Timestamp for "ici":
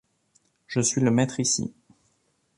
1.39-1.71